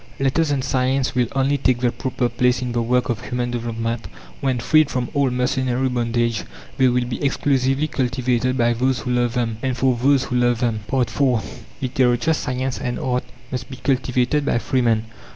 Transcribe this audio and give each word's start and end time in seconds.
Letters 0.19 0.49
and 0.49 0.63
science 0.63 1.13
will 1.13 1.27
only 1.35 1.59
take 1.59 1.79
their 1.81 1.91
proper 1.91 2.27
place 2.27 2.63
in 2.63 2.71
the 2.71 2.81
work 2.81 3.07
of 3.09 3.23
human 3.25 3.51
development 3.51 4.07
when, 4.39 4.57
freed 4.57 4.89
from 4.89 5.09
all 5.13 5.29
mercenary 5.29 5.89
bondage, 5.89 6.43
they 6.77 6.87
will 6.87 7.05
be 7.05 7.23
exclusively 7.23 7.87
cultivated 7.87 8.57
by 8.57 8.73
those 8.73 9.01
who 9.01 9.11
love 9.11 9.35
them, 9.35 9.57
and 9.61 9.77
for 9.77 9.95
those 9.95 10.23
who 10.23 10.37
love 10.37 10.57
them. 10.59 10.79
IV 10.91 11.07
Literature, 11.83 12.33
science, 12.33 12.79
and 12.79 12.97
art 12.97 13.25
must 13.51 13.69
be 13.69 13.77
cultivated 13.77 14.43
by 14.43 14.57
free 14.57 14.81
men. 14.81 15.03